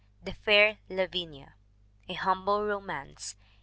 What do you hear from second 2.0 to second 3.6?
A Humble Romance, 1887.